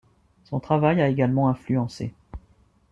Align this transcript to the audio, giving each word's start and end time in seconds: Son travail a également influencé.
Son 0.45 0.59
travail 0.59 0.99
a 0.99 1.09
également 1.09 1.47
influencé. 1.47 2.15